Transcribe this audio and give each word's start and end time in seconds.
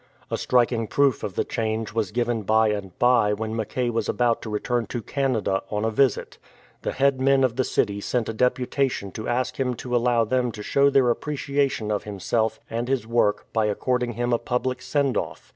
A 0.31 0.37
striking 0.39 0.87
proof 0.87 1.21
of 1.23 1.35
the 1.35 1.43
change 1.43 1.93
was 1.93 2.09
given 2.09 2.41
by 2.41 2.69
and 2.69 2.97
by 2.97 3.33
when 3.33 3.55
Mackay 3.55 3.91
was 3.91 4.09
about 4.09 4.41
to 4.41 4.49
return 4.49 4.87
to 4.87 5.03
Canada 5.03 5.61
on 5.69 5.85
a 5.85 5.91
visit. 5.91 6.39
The 6.81 6.93
head 6.93 7.21
men 7.21 7.43
of 7.43 7.55
the 7.55 7.63
city 7.63 8.01
sent 8.01 8.27
a 8.27 8.33
deputation 8.33 9.11
to 9.11 9.27
ask 9.27 9.57
him 9.59 9.75
to 9.75 9.95
allow 9.95 10.23
them 10.25 10.51
to 10.53 10.63
show 10.63 10.89
their 10.89 11.11
appreciation 11.11 11.91
of 11.91 12.05
himself 12.05 12.59
and 12.67 12.87
his 12.87 13.05
work 13.05 13.45
by 13.53 13.67
according 13.67 14.13
him 14.13 14.33
a 14.33 14.39
public 14.39 14.81
send 14.81 15.17
ofF. 15.17 15.49